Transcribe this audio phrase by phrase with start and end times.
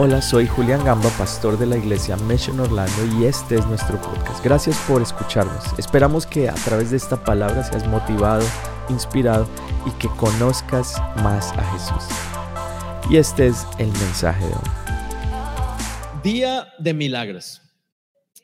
[0.00, 4.44] Hola, soy Julián Gamba, pastor de la iglesia Mission Orlando y este es nuestro podcast.
[4.44, 5.76] Gracias por escucharnos.
[5.76, 8.46] Esperamos que a través de esta palabra seas motivado,
[8.90, 9.48] inspirado
[9.84, 12.04] y que conozcas más a Jesús.
[13.10, 16.22] Y este es el mensaje de hoy.
[16.22, 17.60] Día de milagros.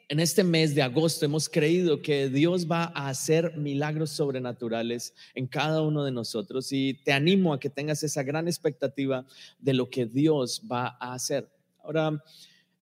[0.09, 5.47] En este mes de agosto hemos creído que Dios va a hacer milagros sobrenaturales en
[5.47, 9.25] cada uno de nosotros y te animo a que tengas esa gran expectativa
[9.59, 11.49] de lo que Dios va a hacer.
[11.83, 12.23] Ahora,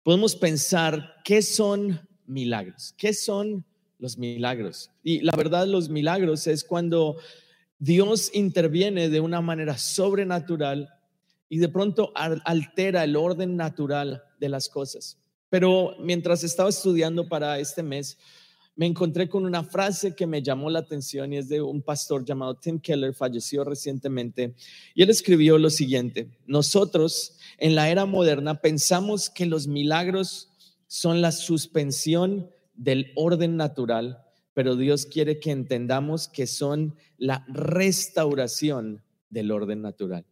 [0.03, 2.93] podemos pensar, ¿qué son milagros?
[2.99, 3.65] ¿Qué son
[4.01, 4.91] los milagros?
[5.05, 7.19] Y la verdad, los milagros es cuando
[7.79, 10.89] Dios interviene de una manera sobrenatural
[11.49, 15.22] y de pronto altera el orden natural de las cosas.
[15.53, 18.17] Pero mientras estaba estudiando para este mes,
[18.75, 22.25] me encontré con una frase que me llamó la atención y es de un pastor
[22.25, 24.55] llamado Tim Keller, falleció recientemente,
[24.95, 30.49] y él escribió lo siguiente, nosotros en la era moderna pensamos que los milagros
[30.87, 34.25] son la suspensión del orden natural,
[34.55, 40.25] pero Dios quiere que entendamos que son la restauración del orden natural.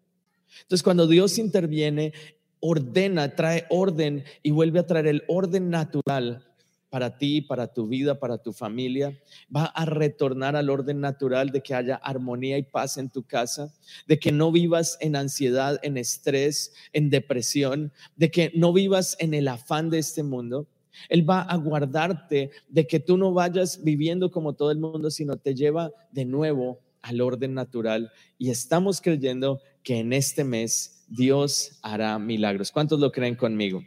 [0.63, 2.15] Entonces, cuando Dios interviene,
[2.61, 6.47] ordena, trae orden y vuelve a traer el orden natural
[6.91, 9.17] para ti, para tu vida, para tu familia.
[9.55, 13.73] Va a retornar al orden natural de que haya armonía y paz en tu casa,
[14.07, 19.35] de que no vivas en ansiedad, en estrés, en depresión, de que no vivas en
[19.35, 20.67] el afán de este mundo.
[21.09, 25.37] Él va a guardarte de que tú no vayas viviendo como todo el mundo, sino
[25.37, 28.13] te lleva de nuevo al orden natural.
[28.37, 32.71] Y estamos creyendo que en este mes Dios hará milagros.
[32.71, 33.85] ¿Cuántos lo creen conmigo?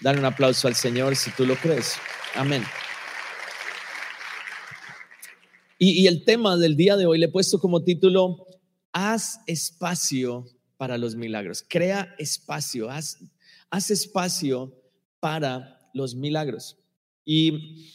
[0.00, 1.96] Dale un aplauso al Señor si tú lo crees.
[2.34, 2.62] Amén.
[5.78, 8.46] Y, el tema del día de hoy le he puesto como título,
[8.92, 11.64] haz espacio para los milagros.
[11.66, 13.18] Crea espacio, haz,
[13.70, 14.72] haz espacio
[15.20, 16.78] para los milagros.
[17.24, 17.90] Y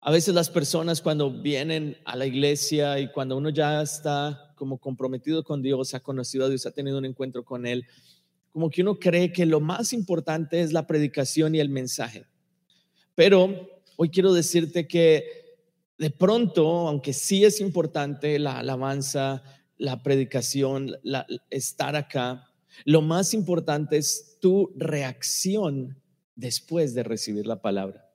[0.00, 4.78] a veces las personas cuando vienen a la iglesia y cuando uno ya está como
[4.78, 7.86] comprometido con Dios, ha conocido a Dios, ha tenido un encuentro con Él,
[8.50, 12.26] como que uno cree que lo más importante es la predicación y el mensaje.
[13.14, 15.46] Pero hoy quiero decirte que
[15.98, 19.42] de pronto, aunque sí es importante la alabanza,
[19.78, 22.50] la predicación, la, estar acá,
[22.84, 26.00] lo más importante es tu reacción
[26.34, 28.05] después de recibir la palabra.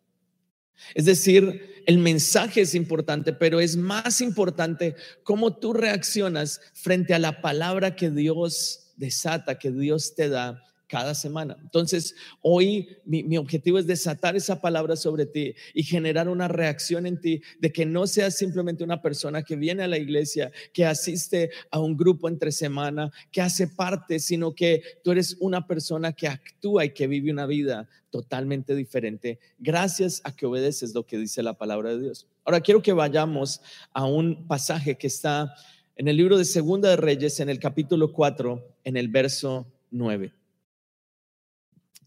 [0.96, 7.20] Es decir, el mensaje es importante, pero es más importante cómo tú reaccionas frente a
[7.20, 11.56] la palabra que Dios desata, que Dios te da cada semana.
[11.62, 17.22] Entonces, hoy mi, objetivo es desatar esa palabra sobre ti y generar una reacción en
[17.22, 21.50] ti de que no seas simplemente una persona que viene a la iglesia, que asiste
[21.72, 26.28] a un grupo entre semana, que hace parte, sino que tú eres una persona que
[26.28, 31.42] actúa y que vive una vida totalmente diferente gracias a que obedeces lo que dice
[31.42, 32.28] la palabra de Dios.
[32.44, 33.62] Ahora quiero que vayamos
[33.94, 35.56] a un pasaje que está
[35.96, 40.41] en el libro de Segunda de Reyes, en el capítulo 4, en el verso 9.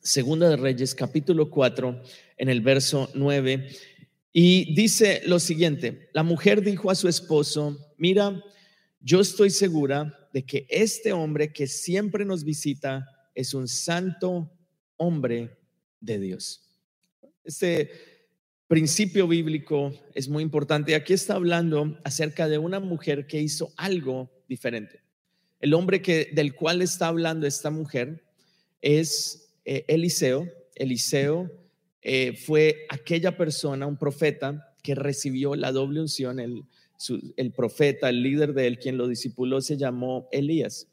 [0.04, 2.02] Segunda de Reyes, capítulo 4,
[2.36, 3.70] en el verso 9.
[4.34, 8.44] Y dice lo siguiente, la mujer dijo a su esposo, mira,
[9.00, 14.52] yo estoy segura de que este hombre que siempre nos visita es un santo
[14.98, 15.56] hombre
[16.00, 16.68] de Dios.
[17.42, 17.90] Este
[18.68, 20.94] principio bíblico es muy importante.
[20.94, 25.00] Aquí está hablando acerca de una mujer que hizo algo diferente.
[25.60, 28.22] El hombre que, del cual está hablando esta mujer
[28.82, 30.48] es eh, Eliseo.
[30.74, 31.50] Eliseo
[32.02, 36.40] eh, fue aquella persona, un profeta, que recibió la doble unción.
[36.40, 36.64] El,
[37.36, 40.88] el profeta, el líder de él, quien lo discipuló, se llamó Elías.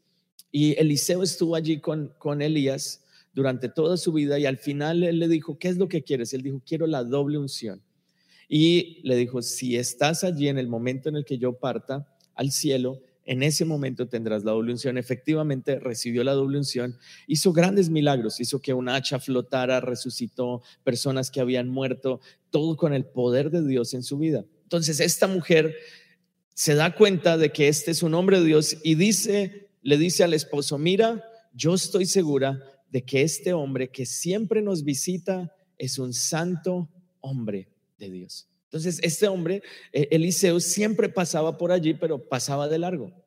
[0.52, 5.20] Y Eliseo estuvo allí con, con Elías durante toda su vida y al final él
[5.20, 6.34] le dijo, ¿qué es lo que quieres?
[6.34, 7.82] Él dijo, quiero la doble unción.
[8.50, 12.06] Y le dijo, si estás allí en el momento en el que yo parta
[12.36, 13.00] al cielo,
[13.32, 14.98] en ese momento tendrás la doble unción.
[14.98, 16.98] Efectivamente, recibió la doble unción,
[17.28, 22.20] hizo grandes milagros, hizo que un hacha flotara, resucitó personas que habían muerto,
[22.50, 24.44] todo con el poder de Dios en su vida.
[24.64, 25.78] Entonces, esta mujer
[26.54, 30.26] se da cuenta de que este es un hombre de Dios y dice, le dice
[30.26, 31.24] al esposo, mira,
[31.54, 36.90] yo estoy segura de que este hombre que siempre nos visita es un santo
[37.22, 38.50] hombre de Dios.
[38.66, 39.64] Entonces, este hombre,
[39.94, 43.21] eh, Eliseo, siempre pasaba por allí, pero pasaba de largo.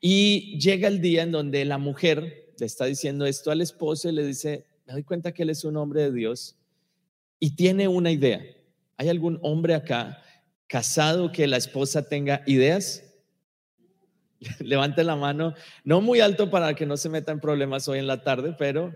[0.00, 4.12] Y llega el día en donde la mujer le está diciendo esto al esposo y
[4.12, 6.56] le dice, me doy cuenta que él es un hombre de Dios
[7.38, 8.42] y tiene una idea.
[8.96, 10.22] ¿Hay algún hombre acá
[10.66, 13.04] casado que la esposa tenga ideas?
[14.60, 18.06] Levante la mano, no muy alto para que no se meta en problemas hoy en
[18.06, 18.94] la tarde, pero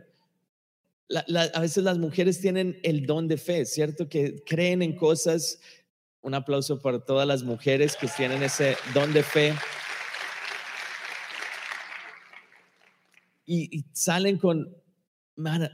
[1.54, 4.08] a veces las mujeres tienen el don de fe, ¿cierto?
[4.08, 5.60] Que creen en cosas.
[6.22, 9.54] Un aplauso para todas las mujeres que tienen ese don de fe.
[13.52, 14.72] Y, salen con,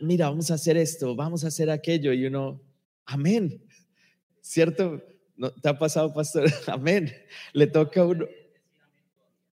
[0.01, 2.11] mira, vamos a hacer esto, vamos a hacer aquello.
[2.15, 2.59] Y uno,
[3.05, 3.63] amén.
[4.41, 5.03] ¿Cierto?
[5.37, 6.51] ¿No, ¿Te ha pasado, pastor?
[6.69, 7.13] Amén.
[7.53, 8.25] Le toca a uno.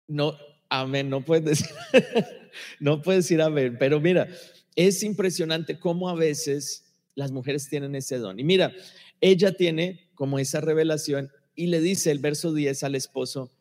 [0.08, 0.36] No,
[0.68, 1.68] amén, no puedes decir,
[2.80, 3.76] no puedes decir amén.
[3.78, 4.28] Pero mira,
[4.76, 8.40] es impresionante cómo a veces las mujeres tienen ese don.
[8.40, 8.74] Y mira,
[9.22, 13.52] ella tiene como esa revelación y le dice el verso 10 al esposo,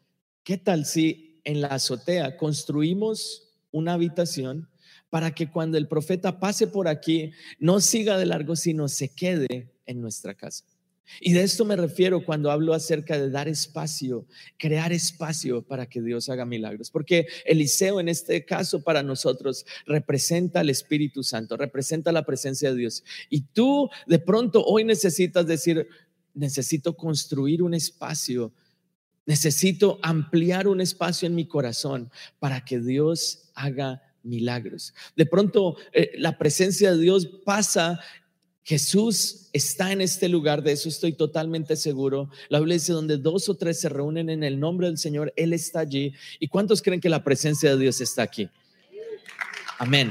[0.44, 3.45] ¿qué tal si en la azotea construimos
[3.76, 4.68] una habitación
[5.10, 9.72] para que cuando el profeta pase por aquí no siga de largo, sino se quede
[9.86, 10.64] en nuestra casa?
[11.20, 14.26] Y de esto me refiero cuando hablo acerca de dar espacio,
[14.58, 16.90] crear espacio para que Dios haga milagros.
[16.90, 22.76] Porque Eliseo en este caso para nosotros representa al Espíritu Santo, representa la presencia de
[22.76, 23.04] Dios.
[23.30, 25.88] Y tú de pronto hoy necesitas decir,
[26.34, 28.52] necesito construir un espacio,
[29.24, 34.94] necesito ampliar un espacio en mi corazón para que Dios haga milagros.
[35.16, 37.98] De pronto eh, la presencia de Dios pasa
[38.66, 42.30] Jesús está en este lugar, de eso estoy totalmente seguro.
[42.48, 45.52] La Biblia dice, donde dos o tres se reúnen en el nombre del Señor, Él
[45.52, 46.12] está allí.
[46.40, 48.50] ¿Y cuántos creen que la presencia de Dios está aquí?
[49.78, 50.10] Amén.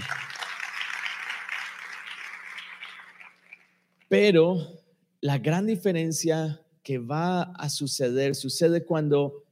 [4.08, 4.82] Pero
[5.20, 9.44] la gran diferencia que va a suceder sucede cuando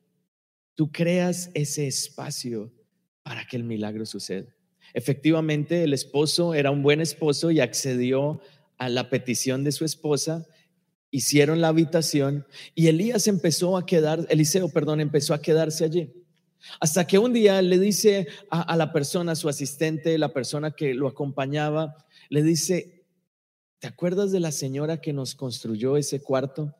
[0.75, 2.71] tú creas ese espacio
[3.23, 4.53] para que el milagro suceda.
[4.93, 8.41] Efectivamente, el esposo era un buen esposo y accedió
[8.77, 10.45] a la petición de su esposa,
[11.09, 16.11] hicieron la habitación y Elías empezó a quedar, Eliseo, perdón, empezó a quedarse allí.
[16.79, 21.07] Hasta que un día le dice a, la persona, su asistente, la persona que lo
[21.07, 23.03] acompañaba, le dice,
[23.79, 26.73] ¿te acuerdas de la señora que nos construyó ese cuarto?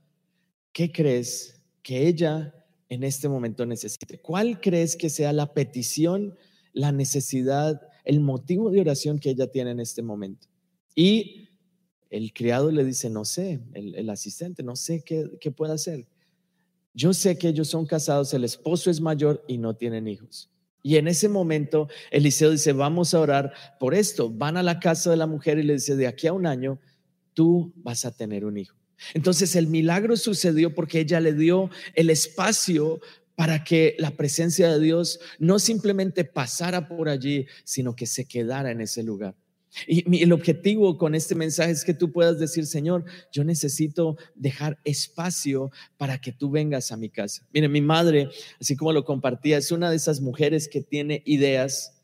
[0.72, 4.20] ¿Qué crees que ella en este momento necesite?
[4.20, 6.36] ¿Cuál crees que sea la petición,
[6.74, 10.48] la necesidad, el motivo de oración que ella tiene en este momento?
[10.96, 11.50] Y
[12.10, 16.08] el criado le dice, no sé, el, asistente, no sé qué, qué puede hacer.
[16.94, 20.52] Yo sé que ellos son casados, el esposo es mayor y no tienen hijos.
[20.84, 24.30] Y en ese momento Eliseo dice, vamos a orar por esto.
[24.30, 26.80] Van a la casa de la mujer y le dice, de aquí a un año
[27.34, 28.76] tú vas a tener un hijo.
[29.14, 33.00] Entonces el milagro sucedió porque ella le dio el espacio
[33.36, 38.72] para que la presencia de Dios no simplemente pasara por allí, sino que se quedara
[38.72, 39.36] en ese lugar.
[39.88, 44.78] Y el objetivo con este mensaje es que tú puedas decir, Señor, yo necesito dejar
[44.84, 47.48] espacio para que tú vengas a mi casa.
[47.52, 48.30] Mire, mi madre,
[48.62, 52.03] así como lo compartía, es una de esas mujeres que tiene ideas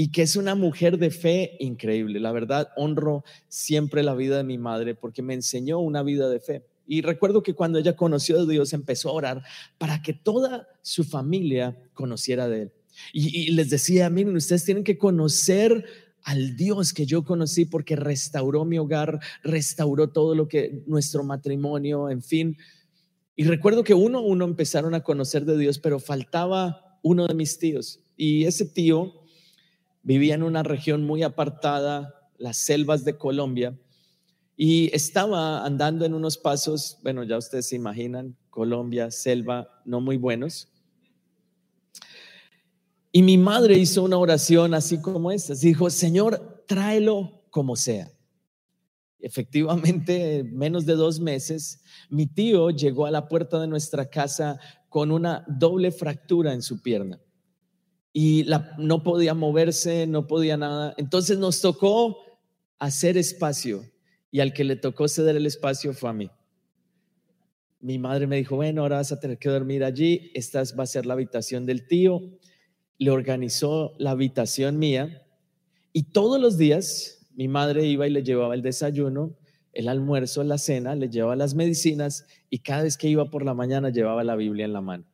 [0.00, 2.20] y que es una mujer de fe increíble.
[2.20, 6.40] La verdad, honro siempre la vida de mi madre porque me enseñó una vida de
[6.40, 6.64] fe.
[6.86, 9.42] Y recuerdo que cuando ella conoció a Dios, empezó a orar
[9.76, 12.72] para que toda su familia conociera de Él.
[13.12, 15.84] Y, y les decía, miren, ustedes tienen que conocer
[16.22, 22.08] al Dios que yo conocí porque restauró mi hogar, restauró todo lo que nuestro matrimonio,
[22.08, 22.56] en fin.
[23.36, 27.34] Y recuerdo que uno a uno empezaron a conocer de Dios, pero faltaba uno de
[27.34, 28.00] mis tíos.
[28.16, 29.19] Y ese tío
[30.02, 33.78] vivía en una región muy apartada, las selvas de Colombia,
[34.56, 40.16] y estaba andando en unos pasos, bueno, ya ustedes se imaginan, Colombia, selva, no muy
[40.16, 40.68] buenos.
[43.12, 45.54] Y mi madre hizo una oración así como esta.
[45.54, 48.12] Dijo, Señor, tráelo como sea.
[49.18, 55.10] Efectivamente, menos de dos meses, mi tío llegó a la puerta de nuestra casa con
[55.10, 57.18] una doble fractura en su pierna.
[58.12, 60.94] Y la, no podía moverse, no podía nada.
[60.96, 62.18] Entonces nos tocó
[62.78, 63.84] hacer espacio.
[64.30, 66.30] Y al que le tocó ceder el espacio fue a mí.
[67.80, 70.30] Mi madre me dijo, bueno, ahora vas a tener que dormir allí.
[70.34, 72.20] Esta va a ser la habitación del tío
[73.00, 75.26] le organizó la habitación mía
[75.94, 79.38] y todos los días mi madre iba y le llevaba el desayuno,
[79.72, 83.54] el almuerzo, la cena, le llevaba las medicinas y cada vez que iba por la
[83.54, 85.04] mañana llevaba la Biblia en la mano.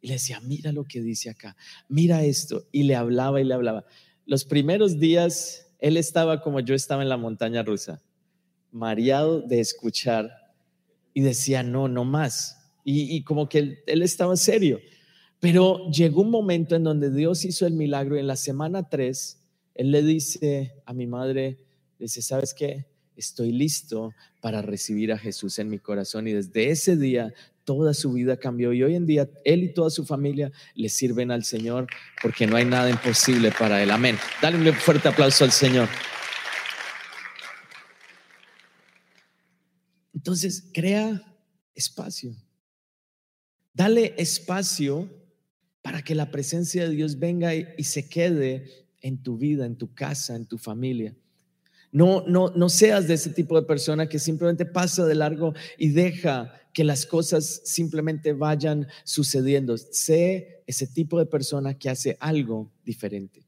[0.00, 1.56] Y le decía, mira lo que dice acá,
[1.88, 2.66] mira esto.
[2.72, 3.84] Y le hablaba y le hablaba.
[4.26, 8.02] Los primeros días él estaba como yo estaba en la montaña rusa,
[8.72, 10.30] mareado de escuchar
[11.14, 12.56] y decía, no, no más.
[12.84, 14.80] Y, como que él, estaba serio.
[15.40, 19.38] Pero llegó un momento en donde Dios hizo el milagro y en la semana 3,
[19.74, 21.58] Él le dice a mi madre,
[21.98, 22.86] dice, ¿sabes qué?
[23.14, 26.28] Estoy listo para recibir a Jesús en mi corazón.
[26.28, 27.34] Y desde ese día
[27.68, 31.30] toda su vida cambió y hoy en día Él y toda su familia le sirven
[31.30, 31.86] al Señor
[32.22, 33.90] porque no hay nada imposible para Él.
[33.90, 34.16] Amén.
[34.40, 35.86] Dale un fuerte aplauso al Señor.
[40.14, 41.22] Entonces, crea
[41.74, 42.34] espacio.
[43.74, 45.06] Dale espacio
[45.82, 49.92] para que la presencia de Dios venga y, se quede en tu vida, en tu
[49.92, 51.14] casa, en tu familia.
[51.92, 55.90] No, no, no seas de ese tipo de persona que simplemente pasa de largo y
[55.90, 59.76] deja que las cosas simplemente vayan sucediendo.
[59.76, 63.44] Sé ese tipo de persona que hace algo diferente.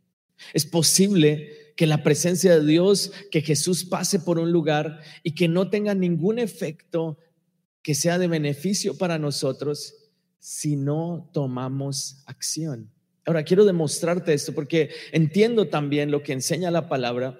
[0.52, 5.46] Es posible que la presencia de Dios, que Jesús pase por un lugar y que
[5.46, 7.18] no tenga ningún efecto
[7.82, 9.94] que sea de beneficio para nosotros
[10.40, 12.90] si no tomamos acción.
[13.26, 17.38] Ahora, quiero demostrarte esto porque entiendo también lo que enseña la palabra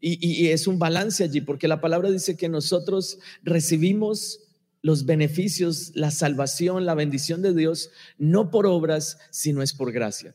[0.00, 4.47] y, es un balance allí, porque la palabra dice que nosotros recibimos
[4.82, 10.34] los beneficios, la salvación, la bendición de Dios, no por obras, sino es por gracia.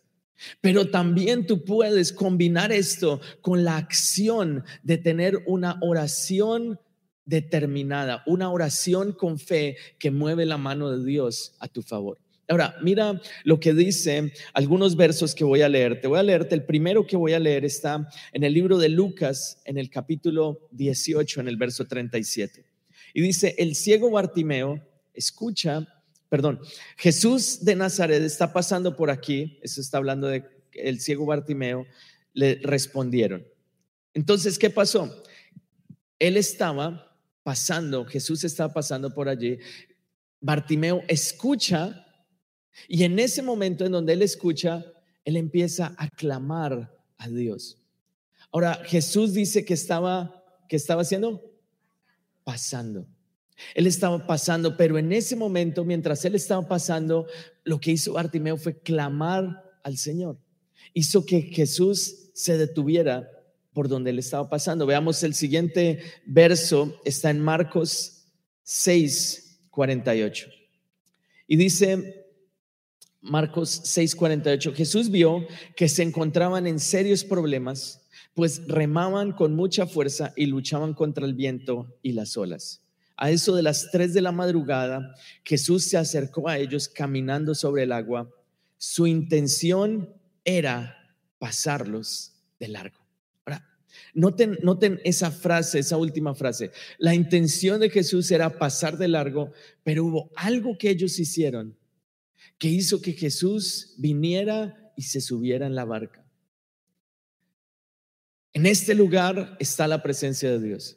[0.62, 6.80] Pero también tú puedes combinar esto con la acción de tener una oración
[7.26, 12.20] determinada, una oración con fe que mueve la mano de Dios a tu favor.
[12.50, 16.02] Ahora, mira lo que dice algunos versos que voy a leer.
[16.02, 18.90] Te voy a leerte, el primero que voy a leer está en el libro de
[18.90, 22.73] Lucas, en el capítulo 18, en el verso 37.
[23.14, 24.82] Y dice, el ciego Bartimeo
[25.14, 25.88] escucha,
[26.30, 26.60] perdón,
[26.98, 30.44] Jesús de Nazaret está pasando por aquí, eso está hablando de
[30.74, 31.86] el ciego Bartimeo,
[32.34, 33.46] le respondieron.
[34.14, 35.24] Entonces, ¿qué pasó?
[36.18, 39.60] Él estaba pasando, Jesús estaba pasando por allí,
[40.42, 42.06] Bartimeo escucha
[42.88, 44.84] y en ese momento en donde él escucha,
[45.24, 47.78] él empieza a clamar a Dios.
[48.52, 51.53] Ahora, Jesús dice que estaba, que estaba haciendo?
[52.44, 53.08] Pasando.
[53.76, 57.28] Él estaba pasando, pero en ese momento, mientras él estaba pasando,
[57.64, 60.38] lo que hizo Bartimeo fue clamar al Señor.
[60.94, 63.30] Hizo que Jesús se detuviera
[63.74, 64.86] por donde él estaba pasando.
[64.86, 68.26] Veamos el siguiente verso, está en Marcos
[68.64, 70.48] 6, 48.
[71.48, 72.23] Y dice
[73.24, 78.02] Marcos 6, 48, Jesús vio que se encontraban en serios problemas,
[78.34, 82.82] pues remaban con mucha fuerza y luchaban contra el viento y las olas.
[83.16, 85.16] A eso de las 3 de la madrugada,
[85.46, 88.30] Jesús se acercó a ellos caminando sobre el agua.
[88.78, 90.14] Su intención
[90.44, 90.98] era
[91.40, 93.00] pasarlos de largo.
[94.16, 96.72] Noten, noten esa frase, esa última frase.
[96.98, 99.52] La intención de Jesús era pasar de largo,
[99.84, 101.78] pero hubo algo que ellos hicieron
[102.64, 106.26] que hizo que Jesús viniera y se subiera en la barca.
[108.54, 110.96] En este lugar está la presencia de Dios.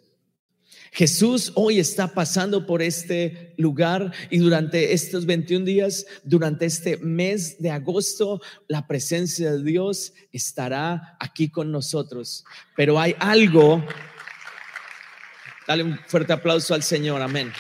[0.93, 7.61] Jesús hoy está pasando por este lugar y durante estos 21 días, durante este mes
[7.61, 12.45] de agosto, la presencia de Dios estará aquí con nosotros.
[12.77, 13.85] Pero hay algo,
[15.67, 17.51] dale un fuerte aplauso al Señor, amén.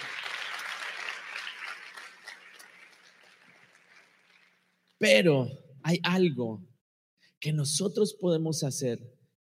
[4.99, 5.49] Pero
[5.83, 6.63] hay algo
[7.39, 9.01] que nosotros podemos hacer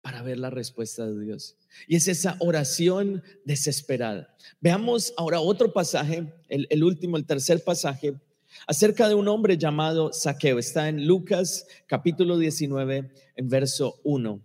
[0.02, 1.56] para ver la respuesta de Dios.
[1.86, 4.34] Y es esa oración desesperada.
[4.60, 8.14] Veamos ahora otro pasaje, el, último, el tercer pasaje,
[8.66, 10.58] acerca de un hombre llamado Saqueo.
[10.58, 14.40] Está en Lucas capítulo 19, en verso 1.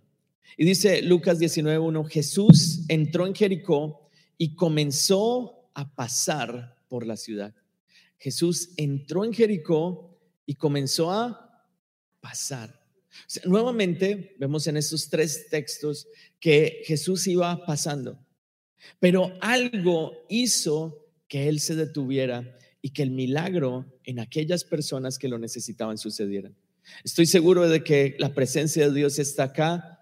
[0.56, 7.16] Y dice Lucas 19, 1, Jesús entró en Jericó y comenzó a pasar por la
[7.16, 7.54] ciudad.
[8.18, 10.07] Jesús entró en Jericó
[10.48, 11.64] y comenzó a
[12.20, 12.78] pasar
[13.44, 16.06] nuevamente vemos en estos tres textos
[16.40, 18.18] que Jesús iba pasando,
[19.00, 25.28] pero algo hizo que él se detuviera y que el milagro en aquellas personas que
[25.28, 26.52] lo necesitaban sucediera.
[27.04, 29.97] Estoy seguro de que la presencia de Dios está acá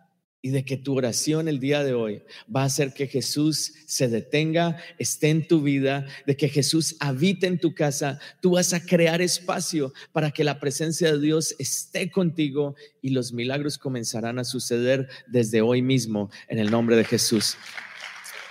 [0.46, 2.22] y de que tu oración el día de hoy
[2.54, 7.48] va a hacer que Jesús se detenga, esté en tu vida, de que Jesús habite
[7.48, 8.20] en tu casa.
[8.40, 13.32] Tú vas a crear espacio para que la presencia de Dios esté contigo y los
[13.32, 17.56] milagros comenzarán a suceder desde hoy mismo en el nombre de Jesús.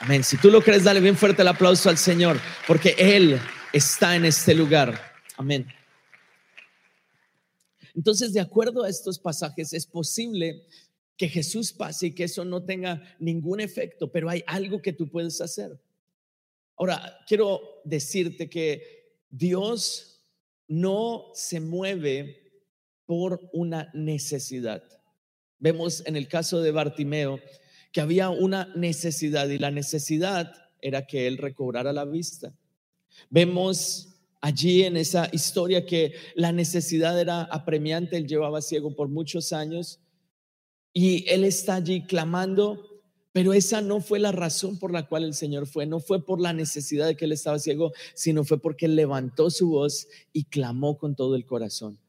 [0.01, 0.21] Amén.
[0.25, 3.39] Si tú lo crees, dale bien fuerte el aplauso al Señor, porque Él
[3.71, 4.99] está en este lugar.
[5.37, 5.65] Amén.
[7.95, 10.61] Entonces, de acuerdo a estos pasajes, es posible
[11.17, 15.09] que Jesús pase y que eso no tenga ningún efecto, pero hay algo que tú
[15.09, 15.79] puedes hacer.
[16.77, 20.25] Ahora, quiero decirte que Dios
[20.67, 22.63] no se mueve
[23.05, 24.83] por una necesidad.
[25.59, 27.39] Vemos en el caso de Bartimeo
[27.91, 32.53] que había una necesidad y la necesidad era que él recobrara la vista.
[33.29, 39.53] Vemos allí en esa historia que la necesidad era apremiante, él llevaba ciego por muchos
[39.53, 40.01] años
[40.97, 42.81] y él está allí clamando,
[43.33, 46.39] Pero esa no fue la razón por la cual el Señor fue, no fue por
[46.39, 50.97] la necesidad de que él estaba ciego, sino fue porque levantó su voz y clamó
[50.97, 51.99] con todo el corazón.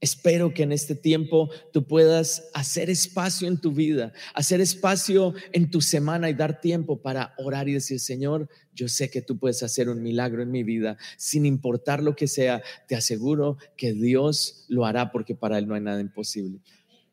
[0.00, 5.68] Espero que en este tiempo tú puedas hacer espacio en tu vida, hacer espacio en
[5.72, 9.64] tu semana y dar tiempo para orar y decir, Señor, yo sé que tú puedes
[9.64, 14.66] hacer un milagro en mi vida, sin importar lo que sea, te aseguro que Dios
[14.68, 16.60] lo hará porque para Él no hay nada imposible.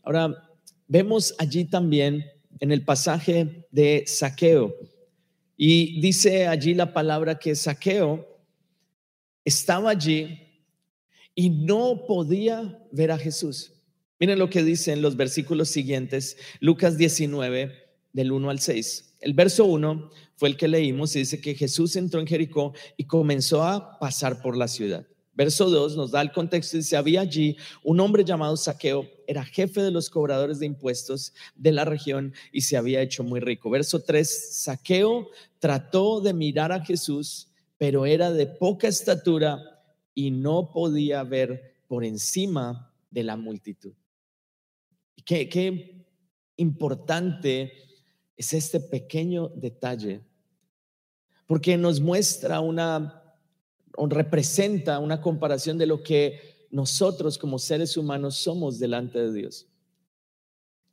[0.04, 0.47] Ahora,
[0.88, 2.26] vemos allí también
[2.60, 4.76] en el pasaje de saqueo.
[5.56, 8.26] Y dice allí la palabra que saqueo
[9.44, 10.40] estaba allí
[11.34, 13.74] y no podía ver a Jesús.
[14.20, 17.72] Miren lo que dice en los versículos siguientes, Lucas 19,
[18.14, 19.16] del 1 al 6.
[19.22, 23.06] El verso 1 fue el que leímos y dice que Jesús entró en Jericó y
[23.06, 25.06] comenzó a pasar por la ciudad.
[25.34, 29.46] Verso 2 nos da el contexto y dice, había allí un hombre llamado Saqueo, era
[29.46, 33.70] jefe de los cobradores de impuestos de la región y se había hecho muy rico.
[33.70, 35.30] Verso 3, Saqueo
[35.60, 39.62] trató de mirar a Jesús, pero era de poca estatura
[40.16, 43.94] y no podía ver por encima de la multitud.
[45.26, 46.06] Qué, qué
[46.56, 47.74] importante
[48.36, 50.22] es este pequeño detalle,
[51.46, 53.24] porque nos muestra una
[54.06, 59.68] representa una comparación de lo que nosotros como seres humanos somos delante de Dios.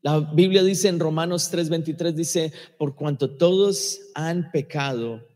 [0.03, 5.27] La Biblia dice en Romanos 3:23, dice, por cuanto todos han pecado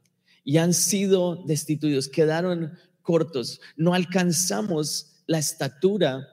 [0.45, 6.29] y han sido destituidos, quedaron cortos, no alcanzamos la estatura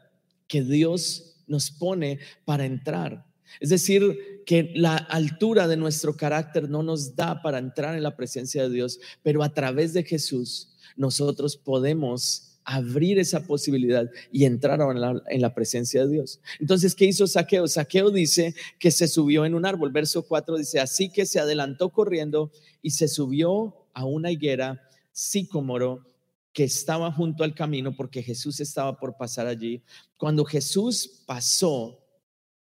[0.47, 3.25] que Dios nos pone para entrar.
[3.59, 8.15] Es decir, que la altura de nuestro carácter no nos da para entrar en la
[8.15, 14.81] presencia de Dios, pero a través de Jesús nosotros podemos abrir esa posibilidad y entrar
[14.81, 16.41] en la, presencia de Dios.
[16.59, 17.67] Entonces, ¿qué hizo Saqueo?
[17.67, 19.91] Saqueo dice que se subió en un árbol.
[19.91, 26.05] Verso 4 dice, así que se adelantó corriendo y se subió a una higuera sicómoro
[26.51, 29.83] que estaba junto al camino porque Jesús estaba por pasar allí.
[30.17, 32.03] Cuando Jesús pasó,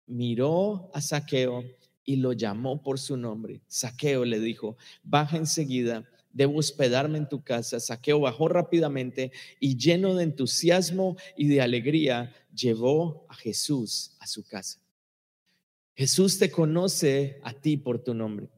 [0.05, 1.63] miró a Saqueo
[2.05, 3.61] y lo llamó por su nombre.
[3.67, 7.79] Saqueo le dijo, baja enseguida debo hospedarme en tu casa.
[7.79, 14.43] Saqueo bajó rápidamente y lleno de entusiasmo y de alegría llevó a Jesús a su
[14.43, 14.79] casa.
[15.95, 18.49] Jesús te conoce a ti por tu nombre.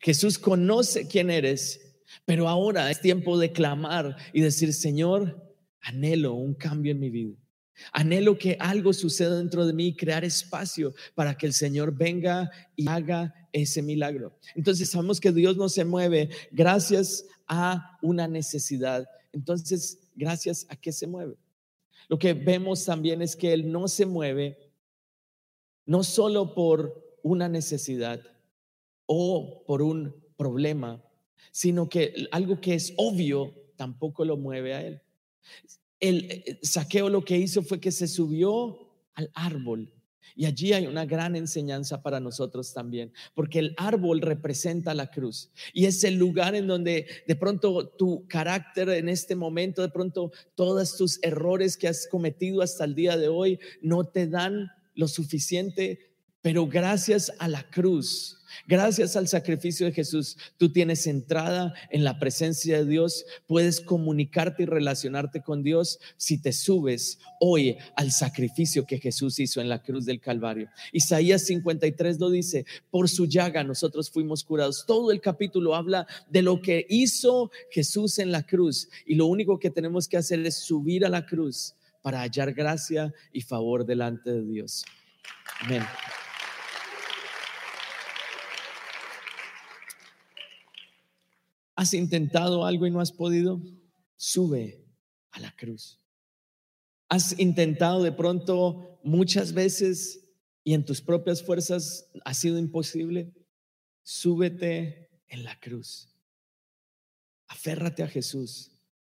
[0.00, 6.54] Jesús conoce quién eres, pero ahora es tiempo de clamar y decir, Señor, anhelo un
[6.54, 7.43] cambio en mi vida.
[7.92, 12.88] Anhelo que algo suceda dentro de mí, crear espacio para que el Señor venga y
[12.88, 14.36] haga ese milagro.
[14.54, 19.06] Entonces sabemos que Dios no se mueve gracias a una necesidad.
[19.32, 21.36] Entonces, gracias a qué se mueve.
[22.08, 24.58] Lo que vemos también es que Él no se mueve
[25.86, 28.20] no solo por una necesidad
[29.06, 31.02] o por un problema,
[31.50, 35.00] sino que algo que es obvio tampoco lo mueve a Él
[36.08, 38.78] el eh, saqueo lo que hizo fue que se subió
[39.14, 39.92] al árbol.
[40.36, 45.50] Y allí hay una gran enseñanza para nosotros también, porque el árbol representa la cruz
[45.72, 50.32] y es el lugar en donde de pronto tu carácter en este momento, de pronto
[50.56, 55.06] todos tus errores que has cometido hasta el día de hoy no te dan lo
[55.06, 56.13] suficiente,
[56.44, 62.20] pero gracias a la cruz, Gracias al sacrificio de Jesús, tú tienes entrada en la
[62.20, 68.86] presencia de Dios, puedes comunicarte y relacionarte con Dios si te subes hoy al sacrificio
[68.86, 70.70] que Jesús hizo en la cruz del Calvario.
[70.92, 74.84] Isaías 53 lo dice, por su llaga nosotros fuimos curados.
[74.86, 79.58] Todo el capítulo habla de lo que hizo Jesús en la cruz y lo único
[79.58, 84.30] que tenemos que hacer es subir a la cruz para hallar gracia y favor delante
[84.30, 84.84] de Dios.
[85.60, 85.82] Amén.
[91.76, 93.60] ¿Has intentado algo y no has podido?
[94.16, 94.84] Sube
[95.32, 96.00] a la cruz.
[97.08, 100.24] ¿Has intentado de pronto muchas veces
[100.62, 103.32] y en tus propias fuerzas ha sido imposible?
[104.02, 106.08] Súbete en la cruz.
[107.48, 108.70] Aférrate a Jesús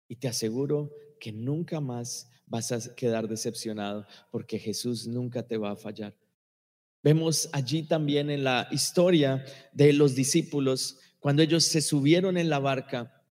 [0.08, 5.72] y te aseguro que nunca más vas a quedar decepcionado porque Jesús nunca te va
[5.72, 6.16] a fallar.
[7.04, 9.44] Vemos allí también en la historia
[9.74, 13.24] de los discípulos cuando ellos se subieron en la barca,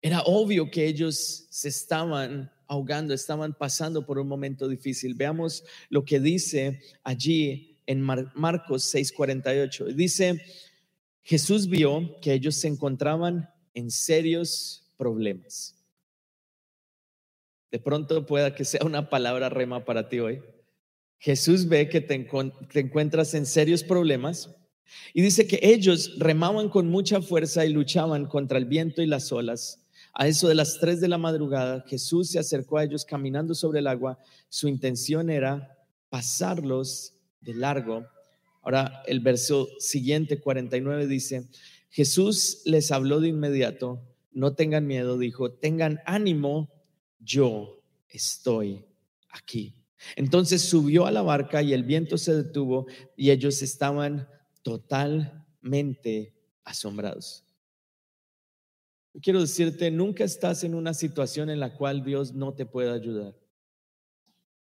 [0.00, 5.14] era obvio que ellos se estaban ahogando, estaban pasando por un momento difícil.
[5.14, 9.86] Veamos lo que dice allí en Marcos 6:48.
[9.94, 10.40] Dice,
[11.22, 15.74] Jesús vio que ellos se encontraban en serios problemas.
[17.72, 20.40] De pronto pueda que sea una palabra rema para ti hoy.
[21.18, 22.28] Jesús ve que te,
[22.72, 24.54] te encuentras en serios problemas
[25.12, 29.32] Y dice que ellos remaban con mucha fuerza y luchaban contra el viento y las
[29.32, 29.82] olas.
[30.14, 33.80] A eso de las tres de la madrugada, Jesús se acercó a ellos caminando sobre
[33.80, 34.18] el agua.
[34.48, 35.76] Su intención era
[36.08, 38.06] pasarlos de largo.
[38.62, 41.48] Ahora el verso siguiente, 49, dice,
[41.90, 46.70] Jesús les habló de inmediato, no tengan miedo, dijo, tengan ánimo,
[47.20, 48.84] yo estoy
[49.30, 49.74] aquí.
[50.14, 54.28] Entonces subió a la barca y el viento se detuvo y ellos estaban
[54.66, 57.44] totalmente asombrados.
[59.22, 63.36] Quiero decirte, nunca estás en una situación en la cual Dios no te pueda ayudar.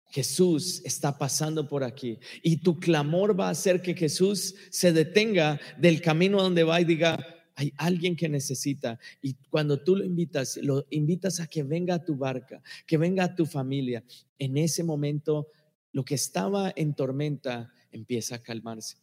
[0.10, 5.58] Jesús está pasando por aquí y tu clamor va a hacer que Jesús se detenga
[5.78, 9.00] del camino donde va y diga, hay alguien que necesita.
[9.22, 13.24] Y cuando tú lo invitas, lo invitas a que venga a tu barca, que venga
[13.24, 14.04] a tu familia.
[14.38, 15.48] En ese momento,
[15.94, 19.03] lo que estaba en tormenta empieza a calmarse.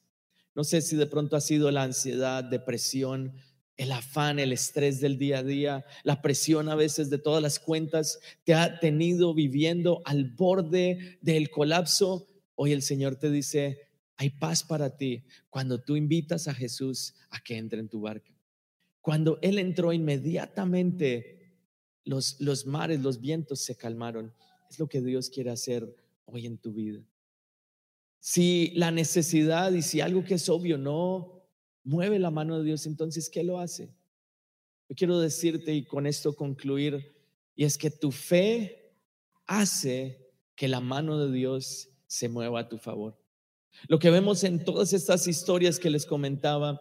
[0.61, 3.33] No sé si de pronto ha sido la ansiedad, depresión,
[3.79, 7.59] el afán, el estrés del día a día, la presión a veces de todas las
[7.59, 12.29] cuentas te ha tenido viviendo al borde del colapso.
[12.57, 17.41] Hoy el Señor te dice, hay paz para ti cuando tú invitas a Jesús a
[17.41, 18.37] que entre en tu barca.
[19.01, 21.55] Cuando Él entró inmediatamente,
[22.05, 24.35] los, los mares, los vientos se calmaron.
[24.69, 25.89] Es lo que Dios quiere hacer
[26.27, 27.03] hoy en tu vida.
[28.21, 31.43] Si la necesidad y si algo que es obvio no
[31.85, 33.95] mueve la mano de Dios, entonces, ¿qué lo hace?
[34.89, 37.15] Yo quiero decirte y con esto concluir,
[37.57, 38.93] y es que tu fe
[39.47, 43.19] hace que la mano de Dios se mueva a tu favor.
[43.89, 46.81] Lo que vemos en todas estas historias que les comentaba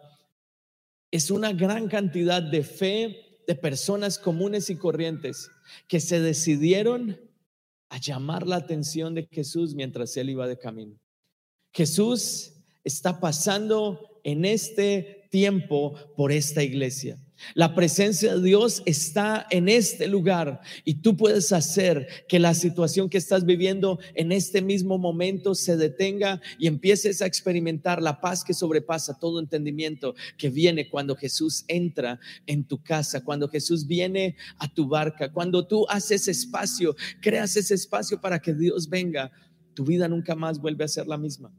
[1.10, 5.50] es una gran cantidad de fe de personas comunes y corrientes
[5.88, 7.18] que se decidieron
[7.88, 10.98] a llamar la atención de Jesús mientras él iba de camino.
[11.72, 12.52] Jesús
[12.84, 17.18] está pasando en este tiempo por esta iglesia.
[17.54, 23.08] La presencia de Dios está en este lugar y tú puedes hacer que la situación
[23.08, 28.44] que estás viviendo en este mismo momento se detenga y empieces a experimentar la paz
[28.44, 34.36] que sobrepasa todo entendimiento que viene cuando Jesús entra en tu casa, cuando Jesús viene
[34.58, 39.32] a tu barca, cuando tú haces espacio, creas ese espacio para que Dios venga,
[39.74, 41.52] tu vida nunca más vuelve a ser la misma.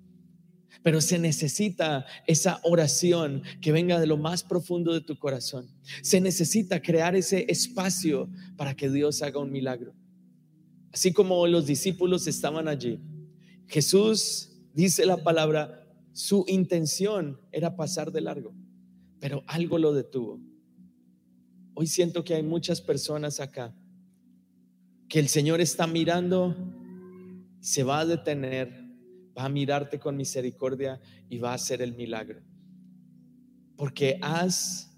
[0.83, 5.67] Pero se necesita esa oración que venga de lo más profundo de tu corazón.
[6.01, 9.93] Se necesita crear ese espacio para que Dios haga un milagro.
[10.91, 12.99] Así como los discípulos estaban allí,
[13.67, 18.53] Jesús dice la palabra, su intención era pasar de largo,
[19.19, 20.41] pero algo lo detuvo.
[21.73, 23.73] Hoy siento que hay muchas personas acá
[25.11, 26.55] que el Señor está mirando,
[27.61, 28.91] se va a detener
[29.37, 32.41] va a mirarte con misericordia y va a hacer el milagro.
[33.75, 34.91] Porque has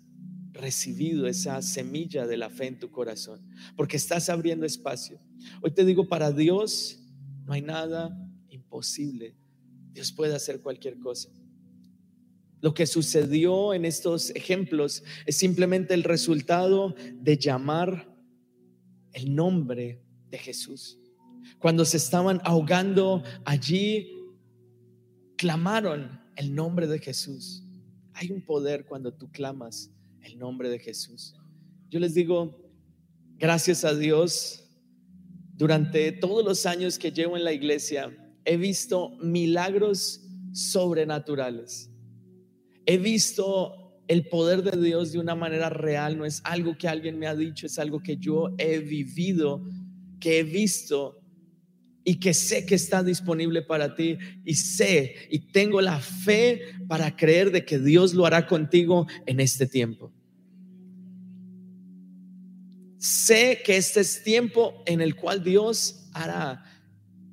[0.51, 3.41] recibido esa semilla de la fe en tu corazón,
[3.75, 5.19] porque estás abriendo espacio.
[5.61, 6.99] Hoy te digo, para Dios
[7.45, 8.15] no hay nada
[8.49, 9.35] imposible.
[9.91, 11.29] Dios puede hacer cualquier cosa.
[12.61, 18.15] Lo que sucedió en estos ejemplos es simplemente el resultado de llamar
[19.11, 21.02] el nombre de Jesús.
[21.63, 24.11] Cuando se estaban ahogando allí
[25.37, 27.63] clamaron el nombre de Jesús.
[28.15, 29.89] Hay un poder cuando tú clamas
[30.23, 31.33] el nombre de Jesús.
[31.89, 32.69] Yo les digo,
[33.37, 34.69] gracias a Dios,
[35.53, 40.19] durante todos los años que llevo en la iglesia, he visto milagros
[40.51, 41.89] sobrenaturales.
[42.85, 47.17] He visto el poder de Dios de una manera real, no es algo que alguien
[47.17, 49.63] me ha dicho, es algo que yo he vivido,
[50.19, 51.22] que he visto
[52.03, 57.15] y que sé que está disponible para ti y sé y tengo la fe para
[57.15, 60.11] creer de que Dios lo hará contigo en este tiempo.
[62.97, 66.63] Sé que este es tiempo en el cual Dios hará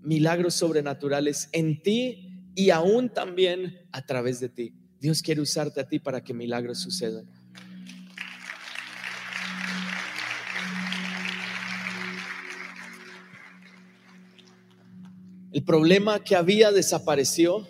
[0.02, 4.74] milagros sobrenaturales en ti y aún también a través de ti.
[5.00, 7.39] Dios quiere usarte a ti para que milagros sucedan.
[15.52, 17.66] El problema que había desapareció.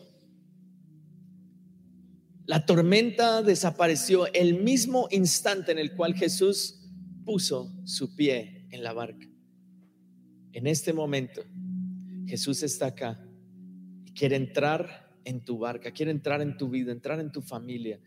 [2.44, 6.90] La tormenta desapareció el mismo instante en el cual Jesús
[7.24, 9.26] puso su pie en la barca.
[10.52, 11.42] En este momento,
[12.26, 13.24] Jesús está acá
[14.04, 17.98] y quiere entrar en tu barca, quiere entrar en tu vida, entrar en tu familia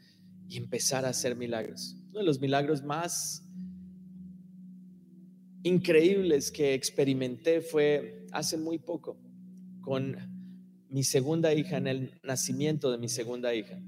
[0.47, 1.95] y empezar a hacer milagros.
[2.09, 3.43] Uno de los milagros más
[5.63, 9.17] increíbles que experimenté fue hace muy poco
[9.83, 10.17] con
[10.89, 13.79] mi segunda hija, en el nacimiento de mi segunda hija.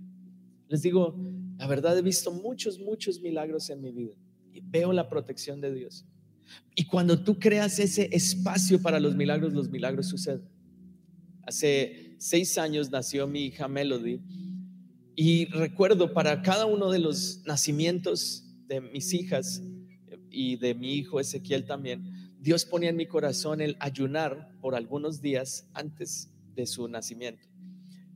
[0.68, 1.16] Les digo,
[1.58, 4.14] la verdad he visto muchos, muchos milagros en mi vida
[4.52, 6.06] y veo la protección de Dios.
[6.76, 10.48] Y cuando tú creas ese espacio para los milagros, los milagros suceden.
[11.44, 14.20] Hace seis años nació mi hija Melody
[15.16, 19.62] y recuerdo para cada uno de los nacimientos de mis hijas
[20.30, 22.04] y de mi hijo Ezequiel también,
[22.46, 27.50] Dios ponía en mi corazón el ayunar por algunos días antes de su nacimiento.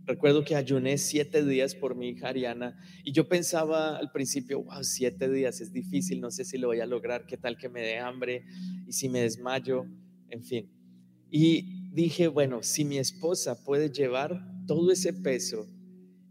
[0.06, 4.84] Recuerdo que ayuné siete días por mi hija Ariana y yo pensaba al principio, wow,
[4.84, 7.82] siete días es difícil, no sé si lo voy a lograr, qué tal que me
[7.82, 8.46] dé hambre
[8.86, 9.88] y si me desmayo,
[10.30, 10.72] en fin.
[11.32, 15.66] Y dije, bueno, si mi esposa puede llevar todo ese peso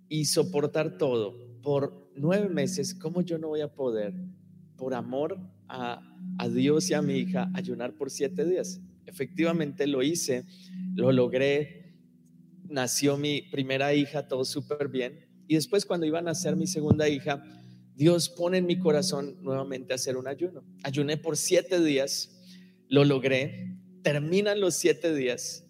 [0.08, 4.14] y soportar todo por nueve meses, ¿cómo yo no voy a poder,
[4.76, 6.02] por amor a,
[6.50, 8.80] Dios y a mi hija, ayunar por siete días?
[9.06, 10.44] Efectivamente lo hice,
[10.94, 11.94] lo logré,
[12.68, 15.26] nació mi primera hija, todo súper bien.
[15.46, 17.42] Y después cuando iba a nacer mi segunda hija,
[17.94, 20.62] Dios pone en mi corazón nuevamente hacer un ayuno.
[20.82, 22.38] Ayuné por siete días,
[22.88, 25.66] lo logré, terminan los siete días.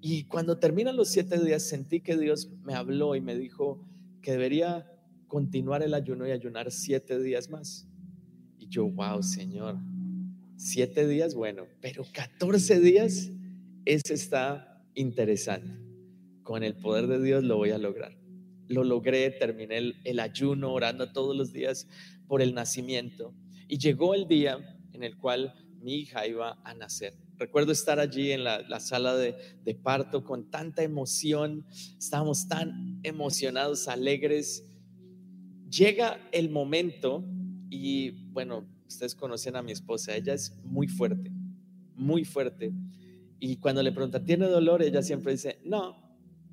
[0.00, 3.84] Y cuando terminan los siete días sentí que Dios me habló y me dijo
[4.22, 4.86] que debería
[5.26, 7.87] continuar el ayuno y ayunar siete días más.
[8.68, 9.78] Yo, wow, Señor,
[10.56, 13.30] siete días, bueno, pero 14 días,
[13.84, 15.88] ese está interesante
[16.48, 18.16] con el poder de Dios lo voy a lograr.
[18.68, 21.86] Lo logré, terminé el, ayuno orando todos los días
[22.26, 23.34] por el nacimiento.
[23.68, 24.56] Y llegó el día
[24.94, 25.52] en el cual
[25.82, 27.12] mi hija iba a nacer.
[27.36, 31.66] Recuerdo estar allí en la, sala de, de, parto con tanta emoción,
[31.98, 34.72] estábamos tan emocionados, alegres.
[35.68, 37.26] Llega el momento
[37.70, 41.30] y bueno, ustedes conocen a mi esposa, ella es muy fuerte,
[41.94, 42.72] muy fuerte.
[43.40, 44.82] Y cuando le pregunta, ¿tiene dolor?
[44.82, 45.96] Ella siempre dice, no,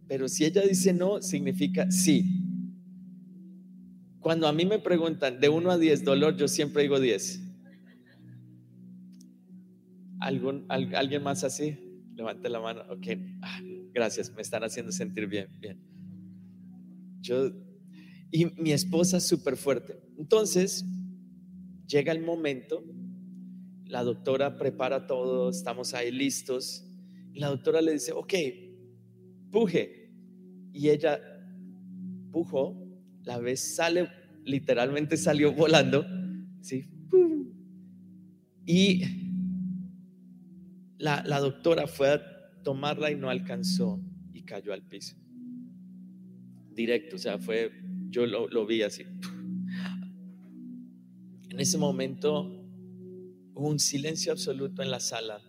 [0.07, 2.41] pero si ella dice no, significa sí.
[4.19, 7.41] Cuando a mí me preguntan de 1 a 10 dolor, yo siempre digo 10.
[10.19, 11.77] ¿Algún, ¿Alguien más así?
[12.15, 12.81] Levante la mano.
[12.89, 13.07] Ok,
[13.41, 13.59] ah,
[13.93, 15.79] gracias, me están haciendo sentir bien, bien.
[17.21, 17.51] Yo,
[18.31, 19.99] y mi esposa es súper fuerte.
[20.17, 20.85] Entonces,
[21.87, 22.83] llega el momento,
[23.85, 26.85] la doctora prepara todo, estamos ahí listos,
[27.33, 28.33] la doctora le dice, ok,
[29.51, 30.11] puje.
[30.73, 31.19] Y ella
[32.31, 32.75] pujó,
[33.23, 34.09] la vez sale,
[34.43, 36.05] literalmente salió volando,
[36.61, 36.85] ¿sí?
[38.65, 39.03] Y
[40.97, 44.01] la, la doctora fue a tomarla y no alcanzó
[44.33, 45.15] y cayó al piso.
[46.71, 47.71] Directo, o sea, fue,
[48.09, 49.05] yo lo, lo vi así.
[51.55, 52.51] En ese momento
[53.53, 55.39] hubo un silencio absoluto en la sala.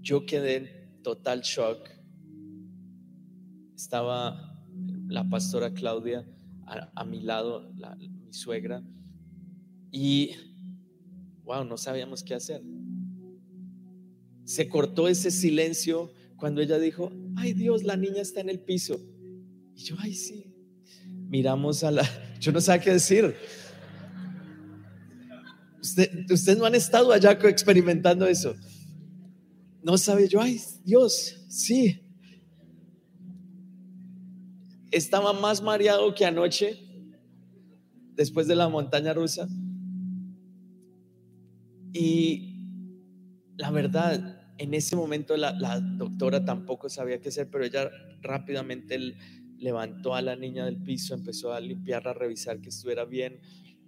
[0.00, 1.88] Yo quedé en total shock
[3.76, 4.60] estaba
[5.06, 6.26] la pastora Claudia
[6.66, 8.82] a, mi lado, mi suegra,
[9.92, 10.32] y
[11.44, 12.60] wow, no sabíamos qué hacer.
[14.42, 18.98] Se cortó ese silencio cuando ella dijo, ay Dios, la niña está en el piso.
[19.76, 20.52] Y yo, ay sí.
[21.28, 22.02] Miramos a la,
[22.40, 23.36] yo no sé qué decir.
[25.94, 28.54] Usted, ustedes no han estado allá experimentando eso.
[29.82, 32.00] No sabe yo, ay Dios, sí
[34.94, 36.78] estaba más mareado que anoche
[38.14, 39.48] después de la montaña rusa.
[41.92, 42.60] Y
[43.56, 47.90] la verdad, en ese momento la, doctora tampoco sabía qué hacer, pero ella
[48.22, 49.16] rápidamente
[49.58, 53.40] levantó a la niña del piso, empezó a limpiarla, a revisar que estuviera bien.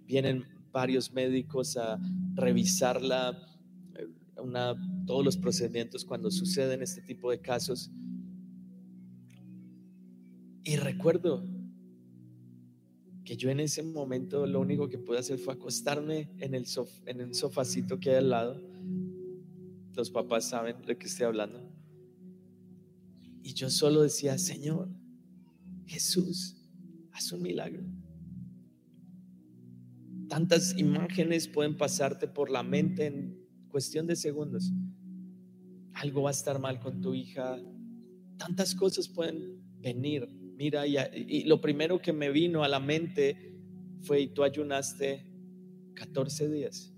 [0.05, 0.45] Vienen
[0.77, 1.99] varios médicos a
[2.35, 3.35] revisarla,
[3.95, 4.07] eh,
[5.07, 7.89] todos los procedimientos cuando suceden este tipo de casos.
[10.63, 11.43] Y recuerdo
[13.25, 16.67] que yo en ese momento lo único que pude hacer fue acostarme en el,
[17.07, 18.61] en el sofacito que hay al lado.
[19.95, 21.59] Los papás saben de qué estoy hablando.
[23.41, 24.89] Y yo solo decía, Señor,
[25.87, 26.55] Jesús,
[27.13, 27.83] haz un milagro.
[30.29, 33.37] Tantas imágenes pueden pasarte por la mente en
[33.69, 34.71] cuestión de segundos.
[35.93, 37.57] Algo va a estar mal con tu hija.
[38.37, 43.55] Tantas cosas pueden venir mira, y, lo primero que me vino a la mente
[44.01, 45.25] fue, y tú ayunaste
[45.93, 46.93] 14 días.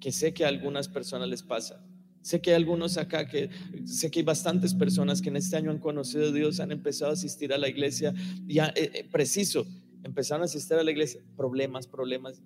[0.00, 1.86] Que sé que a algunas personas les pasa.
[2.24, 3.50] Sé que hay algunos acá que,
[3.84, 7.10] sé que hay bastantes personas que en este año han conocido a Dios, han empezado
[7.10, 8.14] a asistir a la iglesia,
[8.46, 9.66] ya eh, eh, preciso,
[10.02, 12.42] empezaron a asistir a la iglesia, problemas, problemas.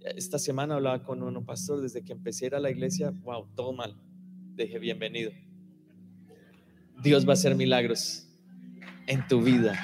[0.00, 3.46] Esta semana hablaba con uno, pastor, desde que empecé a ir a la iglesia, wow,
[3.54, 3.94] todo mal.
[4.54, 5.30] Deje bienvenido.
[7.02, 8.22] Dios va a hacer milagros.
[9.06, 9.74] en tu vida.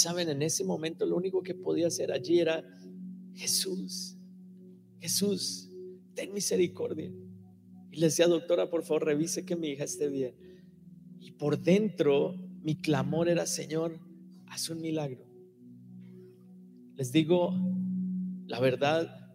[0.00, 2.64] Saben, en ese momento lo único que podía hacer allí era
[3.34, 4.16] Jesús,
[5.00, 5.70] Jesús,
[6.14, 7.10] ten misericordia.
[7.90, 10.34] Y le decía, doctora, por favor, revise que mi hija esté bien.
[11.18, 13.98] Y por dentro mi clamor era, Señor,
[14.46, 15.26] haz un milagro.
[16.96, 17.54] Les digo,
[18.46, 19.34] la verdad,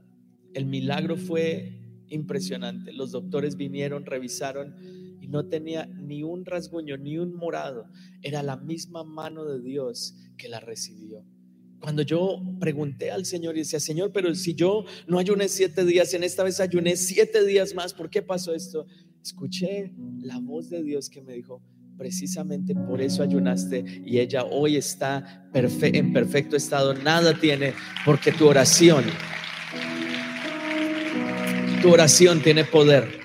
[0.54, 2.94] el milagro fue impresionante.
[2.94, 4.76] Los doctores vinieron, revisaron
[5.22, 7.88] y no tenía ni un rasguño, ni un morado.
[8.22, 11.26] Era la misma mano de Dios que la recibió.
[11.80, 16.14] Cuando yo pregunté al Señor y decía, Señor, pero si yo no ayuné siete días,
[16.14, 18.88] en esta vez ayuné siete días más, ¿por qué pasó esto?
[19.22, 21.62] Escuché la voz de Dios que me dijo,
[21.98, 27.74] precisamente por eso ayunaste y ella hoy está en perfecto estado, nada tiene,
[28.06, 29.04] porque tu oración,
[31.82, 33.25] tu oración tiene poder.